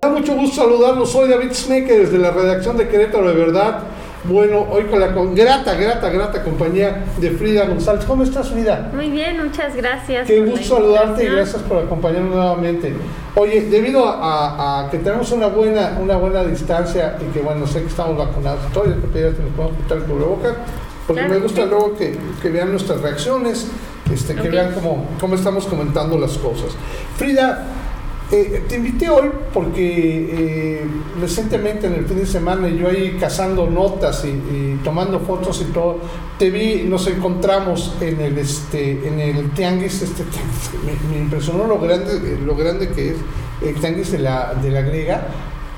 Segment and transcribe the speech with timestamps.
[0.00, 3.80] Da mucho gusto saludarlos, soy David Snecker desde la redacción de Querétaro de Verdad.
[4.24, 8.04] Bueno, hoy con la con grata, grata, grata compañía de Frida González.
[8.04, 8.90] ¿Cómo estás, Frida?
[8.92, 10.26] Muy bien, muchas gracias.
[10.26, 12.94] Qué gusto saludarte y gracias por acompañarnos nuevamente.
[13.34, 17.80] Oye, debido a, a que tenemos una buena, una buena distancia y que bueno, sé
[17.80, 20.54] que estamos vacunados y todo, yo te pediría que nos podamos quitar el cubrebocas,
[21.06, 21.68] porque Claro me gusta sí.
[21.70, 23.68] luego que, que vean nuestras reacciones,
[24.12, 26.76] este, que vean cómo, cómo estamos comentando las cosas.
[27.16, 27.66] Frida,
[28.30, 30.86] eh, te invité hoy porque eh,
[31.18, 35.72] recientemente en el fin de semana yo ahí cazando notas y, y tomando fotos y
[35.72, 35.98] todo,
[36.38, 40.24] te vi, nos encontramos en el este en el tianguis, este
[41.10, 43.16] me impresionó lo grande, lo grande que es
[43.62, 45.26] el tianguis de la, de la griega.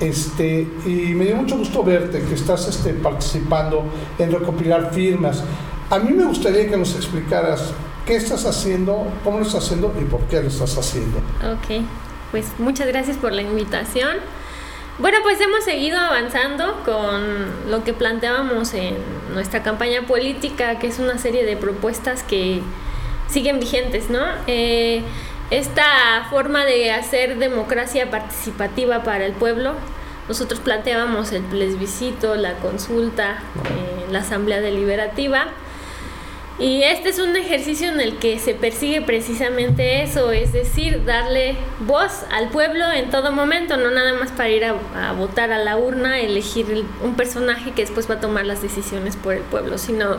[0.01, 3.85] Este, y me dio mucho gusto verte que estás este, participando
[4.19, 5.45] en recopilar firmas.
[5.91, 7.75] A mí me gustaría que nos explicaras
[8.07, 11.19] qué estás haciendo, cómo lo estás haciendo y por qué lo estás haciendo.
[11.19, 11.85] Ok,
[12.31, 14.17] pues muchas gracias por la invitación.
[14.99, 18.97] Bueno, pues hemos seguido avanzando con lo que planteábamos en
[19.33, 22.61] nuestra campaña política, que es una serie de propuestas que
[23.29, 24.21] siguen vigentes, ¿no?
[24.47, 25.03] Eh,
[25.51, 29.73] esta forma de hacer democracia participativa para el pueblo,
[30.29, 35.47] nosotros planteábamos el plebiscito, la consulta, eh, la asamblea deliberativa.
[36.61, 41.57] Y este es un ejercicio en el que se persigue precisamente eso, es decir, darle
[41.81, 45.79] voz al pueblo en todo momento, no nada más para ir a, votar a la
[45.79, 49.79] urna, elegir el- un personaje que después va a tomar las decisiones por el pueblo,
[49.79, 50.19] sino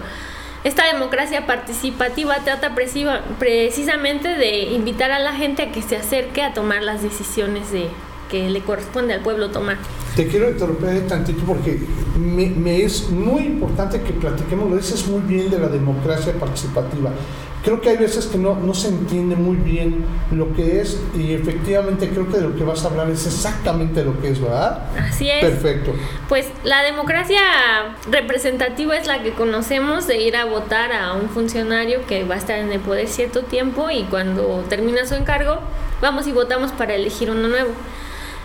[0.63, 6.53] esta democracia participativa trata precisamente de invitar a la gente a que se acerque a
[6.53, 7.87] tomar las decisiones de,
[8.31, 9.77] que le corresponde al pueblo tomar.
[10.15, 11.79] Te quiero interrumpir tantito porque
[12.17, 17.11] me, me es muy importante que platiquemos, lo dices muy bien de la democracia participativa.
[17.63, 21.33] Creo que hay veces que no, no se entiende muy bien lo que es y
[21.33, 24.83] efectivamente creo que de lo que vas a hablar es exactamente lo que es, ¿verdad?
[24.97, 25.41] Así es.
[25.41, 25.93] Perfecto.
[26.27, 27.39] Pues la democracia
[28.09, 32.37] representativa es la que conocemos de ir a votar a un funcionario que va a
[32.39, 35.59] estar en el poder cierto tiempo y cuando termina su encargo
[36.01, 37.71] vamos y votamos para elegir uno nuevo.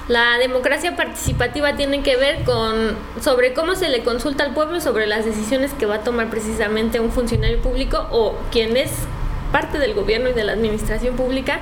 [0.09, 5.07] La democracia participativa tiene que ver con sobre cómo se le consulta al pueblo sobre
[5.09, 8.93] las decisiones que va a tomar precisamente un funcionario público o quien es
[9.51, 11.59] parte del gobierno y de la administración pública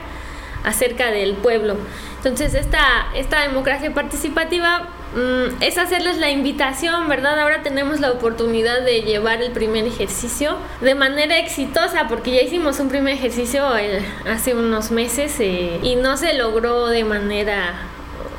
[0.62, 1.77] acerca del pueblo.
[2.19, 7.38] Entonces, esta, esta democracia participativa mm, es hacerles la invitación, ¿verdad?
[7.38, 12.81] Ahora tenemos la oportunidad de llevar el primer ejercicio de manera exitosa, porque ya hicimos
[12.81, 17.75] un primer ejercicio eh, hace unos meses eh, y no se logró de manera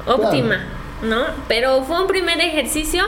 [0.06, 0.60] óptima,
[1.02, 1.26] ¿no?
[1.48, 3.06] Pero fue un primer ejercicio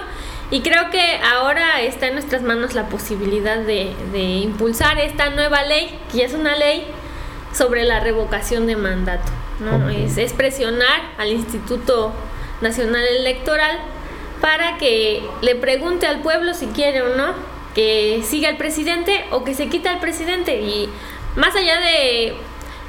[0.49, 5.63] y creo que ahora está en nuestras manos la posibilidad de, de impulsar esta nueva
[5.63, 6.85] ley, que ya es una ley
[7.53, 9.89] sobre la revocación de mandato, ¿no?
[9.89, 12.13] Es, es presionar al Instituto
[12.61, 13.77] Nacional Electoral
[14.41, 17.33] para que le pregunte al pueblo si quiere o no
[17.73, 20.89] que siga el presidente o que se quita el presidente y
[21.35, 22.33] más allá de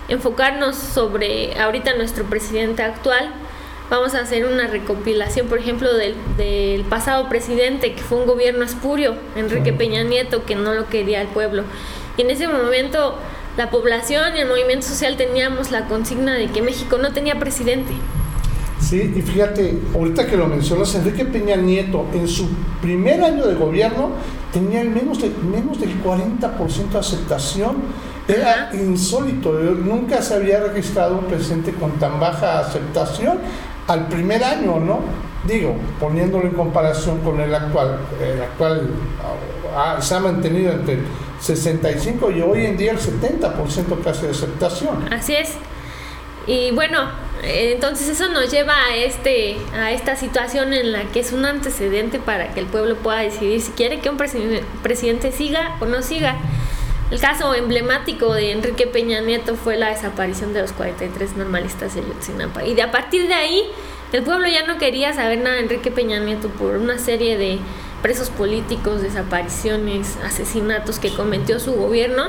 [0.09, 3.31] enfocarnos sobre ahorita nuestro presidente actual,
[3.91, 8.65] vamos a hacer una recopilación, por ejemplo, del, del pasado presidente, que fue un gobierno
[8.65, 11.65] espurio, Enrique Peña Nieto, que no lo quería el pueblo.
[12.17, 13.17] Y en ese momento
[13.57, 17.93] la población y el movimiento social teníamos la consigna de que México no tenía presidente.
[18.81, 22.49] Sí, y fíjate, ahorita que lo mencionas, Enrique Peña Nieto en su
[22.81, 24.13] primer año de gobierno
[24.53, 27.77] tenía el menos, de, menos del 40% de aceptación.
[28.29, 28.77] Era Ajá.
[28.77, 33.39] insólito, nunca se había registrado un presidente con tan baja aceptación
[33.89, 35.01] al primer año, ¿no?
[35.45, 38.91] Digo, poniéndolo en comparación con el actual, el actual
[39.75, 41.07] ah, se ha mantenido entre el
[41.41, 45.13] 65 y hoy en día el 70% casi de aceptación.
[45.13, 45.55] Así es.
[46.47, 46.99] Y bueno,
[47.43, 52.19] entonces eso nos lleva a este a esta situación en la que es un antecedente
[52.19, 56.03] para que el pueblo pueda decidir si quiere que un preside- presidente siga o no
[56.03, 56.37] siga.
[57.11, 62.03] El caso emblemático de Enrique Peña Nieto fue la desaparición de los 43 normalistas de
[62.03, 62.65] Yotzinapa.
[62.65, 63.63] Y de a partir de ahí,
[64.13, 67.61] el pueblo ya no quería saber nada de Enrique Peña Nieto por una serie de
[68.03, 72.29] presos políticos, desapariciones, asesinatos que cometió su gobierno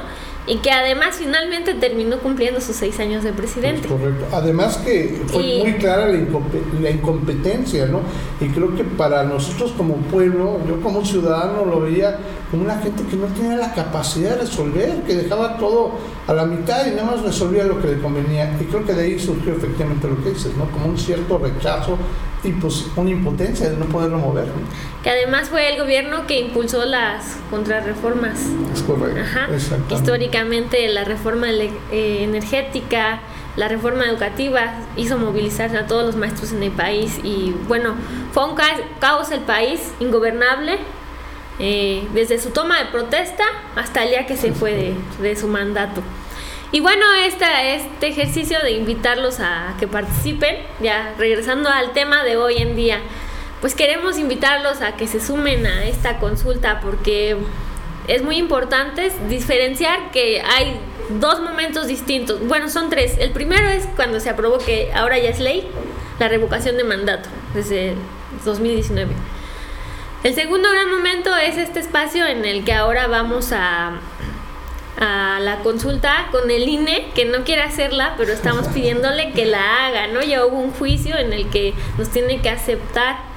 [0.49, 3.81] y que además finalmente terminó cumpliendo sus seis años de presidente.
[3.81, 4.25] Es correcto.
[4.33, 8.01] Además que fue Y- muy clara la, incompe- la incompetencia, ¿no?
[8.41, 12.17] Y creo que para nosotros como pueblo, yo como ciudadano lo veía
[12.49, 15.91] como una gente que no tenía la capacidad de resolver, que dejaba todo
[16.27, 18.51] a la mitad y nada más resolvía lo que le convenía.
[18.59, 20.65] Y creo que de ahí surgió efectivamente lo que dices, ¿no?
[20.71, 21.95] Como un cierto rechazo
[22.43, 24.47] y pues una impotencia de no poderlo mover.
[25.03, 28.39] Que además fue el gobierno que impulsó las contrarreformas.
[28.73, 29.95] Es correcto.
[29.95, 33.19] Históricamente la reforma eh, energética,
[33.55, 37.95] la reforma educativa hizo movilizar a todos los maestros en el país y bueno,
[38.31, 38.55] fue un
[38.99, 40.79] caos el país, ingobernable,
[41.61, 43.43] eh, desde su toma de protesta
[43.75, 46.01] hasta el día que se fue de, su mandato.
[46.71, 52.57] Y bueno, este ejercicio de invitarlos a que participen, ya regresando al tema de hoy
[52.57, 52.99] en día,
[53.59, 57.37] pues queremos invitarlos a que se sumen a esta consulta porque
[58.07, 60.79] es muy importante diferenciar que hay
[61.09, 62.39] dos momentos distintos.
[62.47, 63.17] Bueno, son tres.
[63.17, 65.67] El primero es cuando se aprobó que ahora ya es ley
[66.19, 67.95] la revocación de mandato desde
[68.45, 69.11] 2019.
[70.23, 73.93] El segundo gran momento es este espacio en el que ahora vamos a,
[74.99, 79.87] a la consulta con el INE, que no quiere hacerla, pero estamos pidiéndole que la
[79.87, 80.21] haga, ¿no?
[80.21, 83.29] Ya hubo un juicio en el que nos tiene que aceptar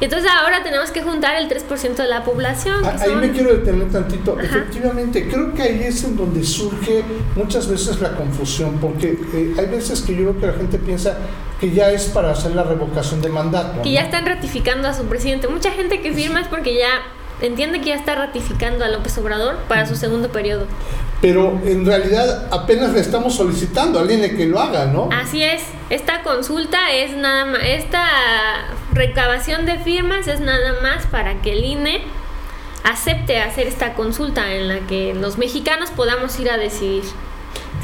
[0.00, 2.84] entonces ahora tenemos que juntar el 3% de la población.
[2.84, 4.38] Ahí me quiero detener tantito.
[4.40, 7.04] Efectivamente, creo que ahí es en donde surge
[7.36, 11.16] muchas veces la confusión, porque eh, hay veces que yo creo que la gente piensa
[11.60, 13.82] que ya es para hacer la revocación de mandato.
[13.82, 15.46] Que ya están ratificando a su presidente.
[15.48, 17.02] Mucha gente que firma es porque ya
[17.46, 20.66] entiende que ya está ratificando a López Obrador para su segundo periodo.
[21.20, 25.08] Pero en realidad apenas le estamos solicitando al INE que lo haga, ¿no?
[25.12, 25.62] Así es.
[25.90, 28.06] Esta consulta es nada más, esta
[28.92, 32.02] recabación de firmas es nada más para que el INE
[32.84, 37.04] acepte hacer esta consulta en la que los mexicanos podamos ir a decidir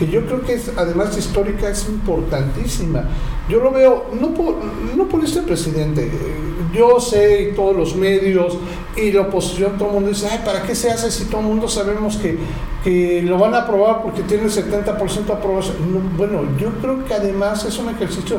[0.00, 3.05] que yo creo que es, además histórica, es importantísima.
[3.50, 4.56] Yo lo veo, no por,
[4.97, 6.11] no por este presidente,
[6.73, 8.56] yo sé, todos los medios
[8.97, 11.49] y la oposición, todo el mundo dice, ay, ¿para qué se hace si todo el
[11.49, 12.38] mundo sabemos que,
[12.82, 15.76] que lo van a aprobar porque tiene el 70% de aprobación?
[16.17, 18.38] bueno, yo creo que además es un ejercicio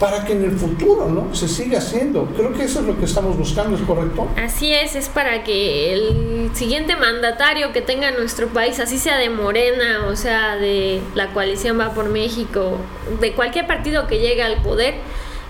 [0.00, 1.32] para que en el futuro ¿no?
[1.34, 2.24] se siga haciendo.
[2.34, 4.26] Creo que eso es lo que estamos buscando, ¿es correcto?
[4.42, 9.28] Así es, es para que el siguiente mandatario que tenga nuestro país, así sea de
[9.28, 12.78] Morena, o sea, de la coalición Va por México,
[13.20, 14.94] de cualquier partido que llegue al poder,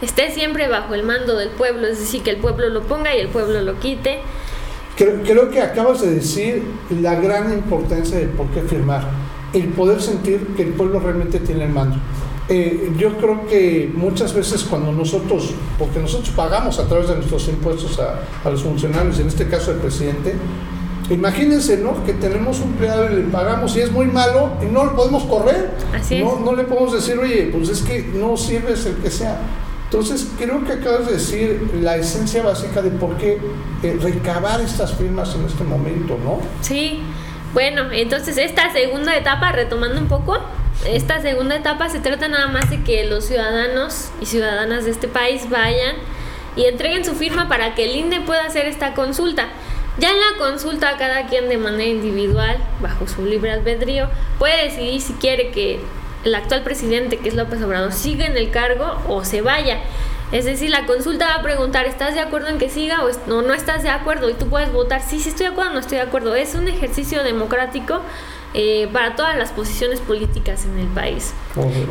[0.02, 3.20] esté siempre bajo el mando del pueblo, es decir, que el pueblo lo ponga y
[3.20, 4.18] el pueblo lo quite.
[4.96, 6.64] Creo, creo que acabas de decir
[7.00, 9.08] la gran importancia de por qué firmar,
[9.52, 11.98] el poder sentir que el pueblo realmente tiene el mando.
[12.52, 17.46] Eh, yo creo que muchas veces cuando nosotros, porque nosotros pagamos a través de nuestros
[17.46, 20.34] impuestos a, los funcionarios, en este caso el presidente,
[21.10, 22.04] imagínense, ¿no?
[22.04, 25.22] Que tenemos un empleado y le pagamos y es muy malo y no lo podemos
[25.26, 25.70] correr.
[26.20, 29.38] no, no le podemos decir, oye, pues es que no sirves el que sea.
[29.84, 33.38] Entonces, creo que acabas de decir la esencia básica de por qué
[33.84, 36.40] eh, recabar estas firmas en este momento, ¿no?
[36.62, 37.00] Sí.
[37.54, 40.38] Bueno, entonces esta segunda etapa, retomando un poco,
[40.86, 45.08] esta segunda etapa se trata nada más de que los ciudadanos y ciudadanas de este
[45.08, 45.96] país vayan
[46.56, 49.48] y entreguen su firma para que el INE pueda hacer esta consulta.
[49.98, 55.00] Ya en la consulta cada quien de manera individual, bajo su libre albedrío, puede decidir
[55.00, 55.80] si quiere que
[56.24, 59.80] el actual presidente, que es López Obrador, siga en el cargo o se vaya.
[60.32, 63.42] Es decir, la consulta va a preguntar, ¿estás de acuerdo en que siga o no,
[63.42, 64.30] no estás de acuerdo?
[64.30, 66.34] Y tú puedes votar, sí, sí estoy de acuerdo no estoy de acuerdo.
[66.34, 68.00] Es un ejercicio democrático
[68.54, 71.32] eh, para todas las posiciones políticas en el país.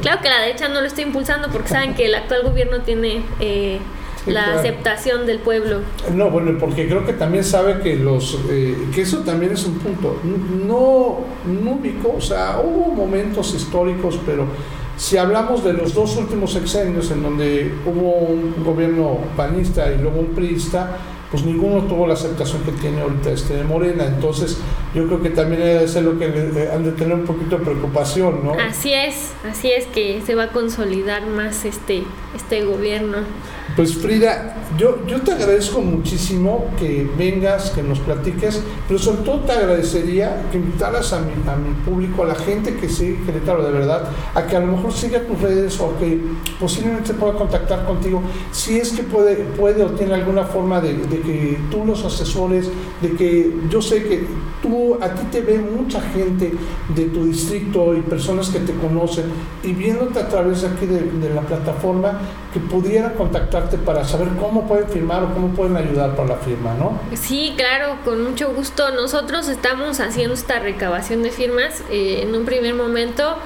[0.01, 3.23] Claro que la derecha no lo está impulsando porque saben que el actual gobierno tiene
[3.39, 3.79] eh,
[4.25, 5.79] la aceptación del pueblo.
[6.13, 9.75] No, bueno, porque creo que también sabe que los eh, que eso también es un
[9.79, 10.19] punto.
[10.23, 14.45] No, no ubico, o sea, hubo momentos históricos, pero
[14.97, 20.19] si hablamos de los dos últimos sexenios en donde hubo un gobierno panista y luego
[20.19, 20.97] un priista,
[21.31, 24.05] pues ninguno tuvo la aceptación que tiene ahorita este de Morena.
[24.05, 24.57] Entonces,
[24.95, 26.25] yo creo que también ser lo que
[26.73, 28.53] han de tener un poquito de preocupación, ¿no?
[28.53, 32.03] Así es, así es que se va a consolidar más este,
[32.35, 33.19] este gobierno.
[33.79, 39.39] Pues Frida, yo, yo te agradezco muchísimo que vengas, que nos platiques, pero sobre todo
[39.45, 43.63] te agradecería que invitaras a mi, a mi público, a la gente que sigue Querétaro
[43.63, 46.19] de verdad, a que a lo mejor siga tus redes o que
[46.59, 48.21] posiblemente pueda contactar contigo,
[48.51, 52.69] si es que puede, puede o tiene alguna forma de, que tú los asesores,
[53.01, 54.27] de que yo sé que
[54.61, 56.51] tú, a ti te ve mucha gente
[56.93, 59.27] de tu distrito y personas que te conocen
[59.63, 62.19] y viéndote a través aquí de la plataforma,
[62.53, 66.73] que pudiera contactarte para saber cómo pueden firmar o cómo pueden ayudar para la firma,
[66.73, 66.99] ¿no?
[67.13, 68.91] Sí, claro, con mucho gusto.
[68.91, 73.37] Nosotros estamos haciendo esta recabación de firmas eh, en un primer momento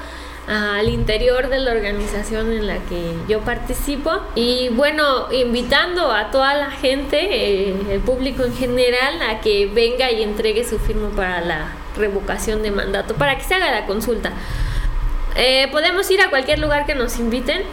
[0.46, 6.54] al interior de la organización en la que yo participo y bueno, invitando a toda
[6.54, 7.18] la gente,
[7.70, 12.62] eh, el público en general, a que venga y entregue su firma para la revocación
[12.62, 14.34] de mandato, para que se haga la consulta.
[15.36, 17.64] Eh, podemos ir a cualquier lugar que nos inviten.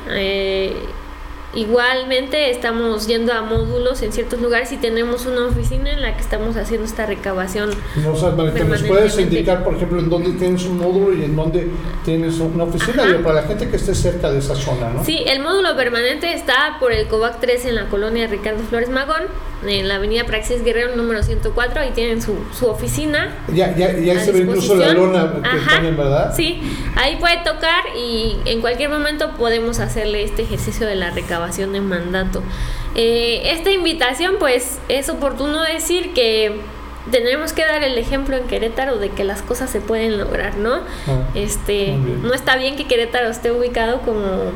[1.53, 6.21] Igualmente estamos yendo a módulos en ciertos lugares y tenemos una oficina en la que
[6.21, 7.71] estamos haciendo esta recabación.
[7.97, 11.35] No, o sea, ¿Nos puedes indicar, por ejemplo, en dónde tienes un módulo y en
[11.35, 11.69] dónde
[12.05, 13.03] tienes una oficina?
[13.25, 15.05] para la gente que esté cerca de esa zona, ¿no?
[15.05, 19.23] Sí, el módulo permanente está por el COVAC 3 en la colonia Ricardo Flores Magón
[19.67, 23.37] en la avenida Praxis Guerrero número 104, ahí tienen su, su oficina.
[23.53, 26.33] Ya, ya, ya se ve incluso la lona que ponen, ¿verdad?
[26.35, 26.63] Sí,
[26.97, 31.81] ahí puede tocar y en cualquier momento podemos hacerle este ejercicio de la recabación de
[31.81, 32.43] mandato.
[32.95, 36.61] Eh, esta invitación, pues es oportuno decir que
[37.11, 40.83] tenemos que dar el ejemplo en Querétaro de que las cosas se pueden lograr, ¿no?
[41.07, 44.53] Ah, este, no está bien que Querétaro esté ubicado como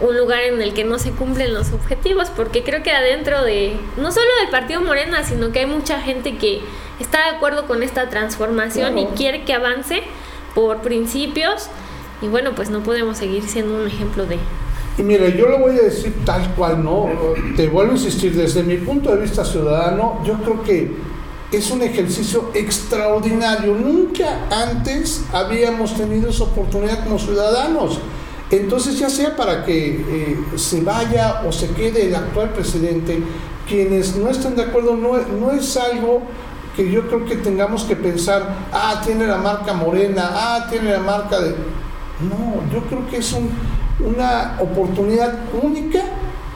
[0.00, 3.76] un lugar en el que no se cumplen los objetivos, porque creo que adentro de,
[3.96, 6.60] no solo del Partido Morena, sino que hay mucha gente que
[7.00, 10.02] está de acuerdo con esta transformación y quiere que avance
[10.54, 11.68] por principios,
[12.22, 14.38] y bueno, pues no podemos seguir siendo un ejemplo de...
[14.96, 17.08] Y mira, yo lo voy a decir tal cual, ¿no?
[17.56, 20.92] Te vuelvo a insistir, desde mi punto de vista ciudadano, yo creo que
[21.50, 23.74] es un ejercicio extraordinario.
[23.74, 27.98] Nunca antes habíamos tenido esa oportunidad como ciudadanos.
[28.50, 33.20] Entonces, ya sea para que eh, se vaya o se quede el actual presidente,
[33.68, 36.22] quienes no están de acuerdo no, no es algo
[36.76, 41.00] que yo creo que tengamos que pensar, ah, tiene la marca morena, ah, tiene la
[41.00, 41.50] marca de...
[41.50, 43.32] No, yo creo que es
[44.00, 46.00] una oportunidad única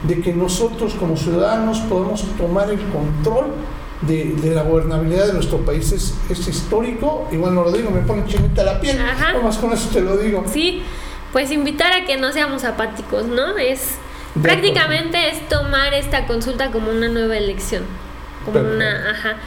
[0.03, 3.53] de que nosotros como ciudadanos podemos tomar el control
[4.01, 5.91] de, la gobernabilidad de nuestro país.
[5.91, 8.97] Es, es histórico, y bueno, lo digo, me pone chinita la piel,
[9.43, 10.43] más con eso te lo digo.
[10.51, 10.81] Sí
[11.31, 13.57] pues invitar a que no seamos apáticos, ¿no?
[13.57, 13.95] Es
[14.41, 17.83] prácticamente es tomar esta consulta como una nueva elección,
[18.45, 19.37] como una, ajá,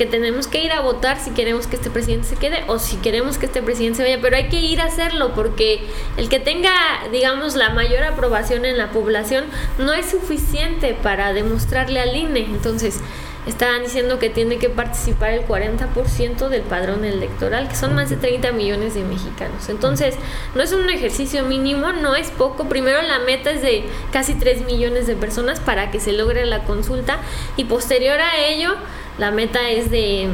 [0.00, 2.96] que tenemos que ir a votar si queremos que este presidente se quede o si
[2.96, 5.82] queremos que este presidente se vaya, pero hay que ir a hacerlo porque
[6.16, 6.72] el que tenga,
[7.12, 9.44] digamos, la mayor aprobación en la población
[9.76, 13.00] no es suficiente para demostrarle al INE, entonces
[13.46, 18.16] estaban diciendo que tiene que participar el 40% del padrón electoral, que son más de
[18.16, 19.68] 30 millones de mexicanos.
[19.68, 20.14] Entonces,
[20.54, 22.70] no es un ejercicio mínimo, no es poco.
[22.70, 26.64] Primero la meta es de casi 3 millones de personas para que se logre la
[26.64, 27.18] consulta
[27.56, 28.74] y posterior a ello,
[29.20, 30.28] la meta es de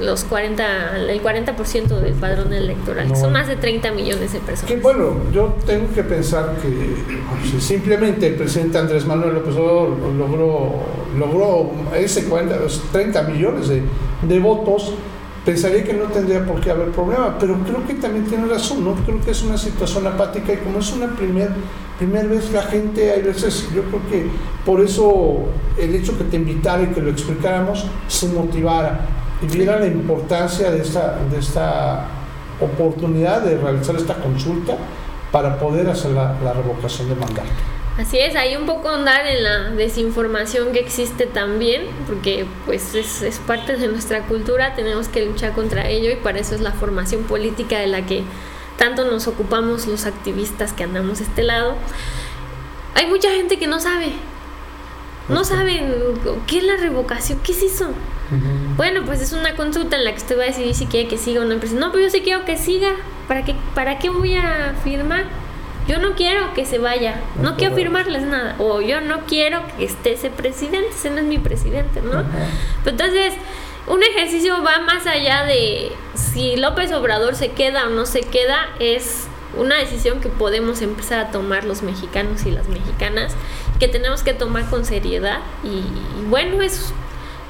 [0.00, 4.70] los 40, el 40% del padrón electoral, son más de 30 millones de personas.
[4.70, 9.90] Que bueno, yo tengo que pensar que si simplemente el presidente Andrés Manuel López Obrador
[10.18, 10.72] logró,
[11.18, 12.56] logró ese 40,
[12.92, 13.82] 30 millones de,
[14.22, 14.94] de votos,
[15.46, 18.94] pensaría que no tendría por qué haber problema, pero creo que también tiene razón, ¿no?
[19.06, 21.50] Creo que es una situación apática y como es una primer,
[21.98, 24.26] primer vez la gente, hay veces, yo creo que
[24.64, 25.44] por eso
[25.78, 29.00] el hecho que te invitara y que lo explicáramos se motivara
[29.42, 32.06] y viera la importancia de esta, de esta
[32.60, 34.76] oportunidad de realizar esta consulta
[35.30, 37.48] para poder hacer la, revocación de mandato.
[37.98, 43.22] Así es, hay un poco andar en la desinformación que existe también, porque pues es,
[43.22, 46.72] es, parte de nuestra cultura, tenemos que luchar contra ello y para eso es la
[46.72, 48.22] formación política de la que
[48.78, 51.74] tanto nos ocupamos los activistas que andamos de este lado.
[52.94, 54.12] Hay mucha gente que no sabe,
[55.28, 55.92] no saben
[56.46, 57.90] qué es la revocación, qué es eso.
[58.76, 61.18] Bueno, pues es una consulta en la que usted va a decidir si quiere que
[61.18, 61.54] siga o no.
[61.54, 62.90] No, pero yo sí quiero que siga.
[63.28, 65.24] ¿Para qué, ¿Para qué voy a firmar?
[65.88, 67.20] Yo no quiero que se vaya.
[67.40, 68.56] No quiero firmarles nada.
[68.58, 70.88] O yo no quiero que esté ese presidente.
[70.90, 72.24] Ese no es mi presidente, ¿no?
[72.84, 73.34] entonces,
[73.86, 78.68] un ejercicio va más allá de si López Obrador se queda o no se queda.
[78.80, 83.34] Es una decisión que podemos empezar a tomar los mexicanos y las mexicanas.
[83.78, 85.40] Que tenemos que tomar con seriedad.
[85.64, 85.82] y
[86.28, 86.92] bueno, es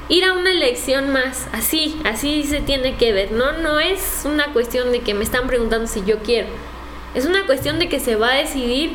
[0.09, 3.53] ir a una elección más, así, así se tiene que ver, ¿no?
[3.53, 6.49] No es una cuestión de que me están preguntando si yo quiero,
[7.15, 8.93] es una cuestión de que se va a decidir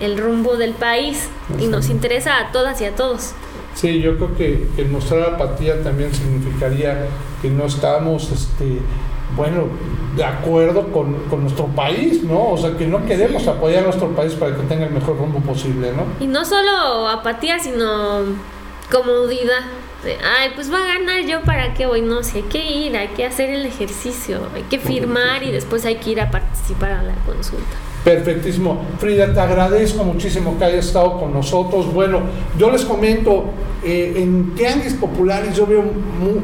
[0.00, 1.28] el rumbo del país
[1.60, 3.32] y nos interesa a todas y a todos.
[3.74, 7.06] Sí, yo creo que, el mostrar apatía también significaría
[7.42, 8.78] que no estamos, este,
[9.38, 9.64] bueno,
[10.16, 12.50] de acuerdo con, con, nuestro país, ¿no?
[12.50, 15.38] O sea, que no queremos apoyar a nuestro país para que tenga el mejor rumbo
[15.38, 16.04] posible, ¿no?
[16.22, 18.24] Y no solo apatía, sino
[18.90, 19.62] comodidad
[20.04, 23.08] ay, pues va a ganar yo para qué voy, no, si hay que ir, hay
[23.08, 27.02] que hacer el ejercicio, hay que firmar y después hay que ir a participar a
[27.02, 27.76] la consulta.
[28.04, 28.80] Perfectísimo.
[28.98, 31.92] Frida, te agradezco muchísimo que hayas estado con nosotros.
[31.92, 32.20] Bueno,
[32.56, 33.46] yo les comento,
[33.84, 35.82] eh, en tianguis populares yo veo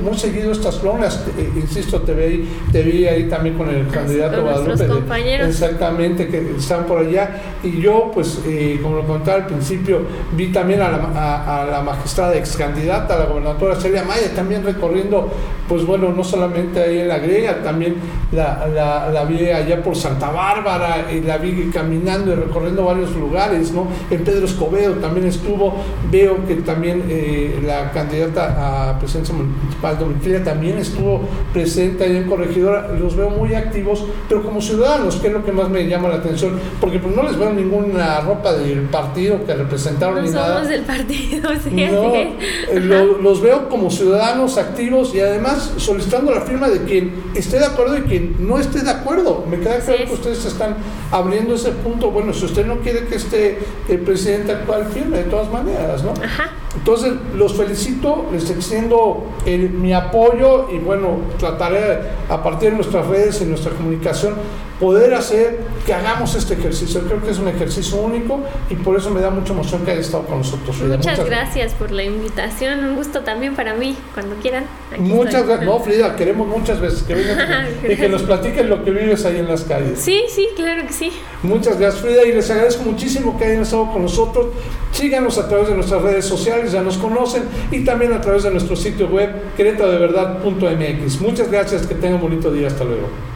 [0.02, 4.42] muy, seguido estas lonas, eh, insisto, te vi, te vi ahí también con el candidato
[4.42, 4.86] Guadalupe.
[4.86, 5.48] compañeros.
[5.48, 7.42] exactamente, que están por allá.
[7.62, 10.02] Y yo, pues, eh, como lo contaba al principio,
[10.36, 14.64] vi también a la, a, la magistrada ex candidata a la gobernadora Celia Maya, también
[14.64, 15.28] recorriendo,
[15.68, 17.96] pues bueno, no solamente ahí en la griega, también
[18.32, 23.14] la, la, la vi allá por Santa Bárbara, y la vi caminando y recorriendo varios
[23.16, 23.86] lugares, ¿no?
[24.10, 25.74] En Pedro Escobedo también estuvo,
[26.10, 31.20] veo que también eh, la candidata a presidencia municipal Domitila también estuvo
[31.52, 35.52] presente ahí en Corregidora, los veo muy activos, pero como ciudadanos, que es lo que
[35.52, 39.54] más me llama la atención, porque pues no les veo ninguna ropa del partido que
[39.54, 40.64] representaron No ni somos nada.
[40.66, 46.40] del partido, sí, No, eh, lo- los veo como ciudadanos activos y además solicitando la
[46.42, 49.44] firma de quien esté de acuerdo y quien no esté de acuerdo.
[49.50, 50.76] Me queda claro que ustedes están
[51.10, 52.10] abriendo ese punto.
[52.10, 56.12] Bueno, si usted no quiere que esté el presidente actual firme, de todas maneras, ¿no?
[56.22, 56.50] Ajá.
[56.76, 63.06] Entonces, los felicito, les extiendo el- mi apoyo y bueno, trataré a partir de nuestras
[63.06, 64.34] redes y nuestra comunicación
[64.80, 67.02] poder hacer que hagamos este ejercicio.
[67.02, 68.40] Creo que es un ejercicio único
[68.70, 70.76] y por eso me da mucha emoción que haya estado con nosotros.
[70.76, 70.96] Frida.
[70.96, 74.64] Muchas gracias por la invitación, un gusto también para mí, cuando quieran.
[74.98, 75.66] Muchas gracias.
[75.66, 79.38] No, Frida, queremos muchas veces que vengas y que nos platiquen lo que vives ahí
[79.38, 79.98] en las calles.
[80.00, 81.12] Sí, sí, claro que sí.
[81.42, 84.46] Muchas gracias, Frida, y les agradezco muchísimo que hayan estado con nosotros.
[84.92, 88.50] Síganos a través de nuestras redes sociales, ya nos conocen, y también a través de
[88.50, 91.20] nuestro sitio web queretadeverdad.mx.
[91.20, 92.68] Muchas gracias, que tengan un bonito día.
[92.68, 93.33] Hasta luego.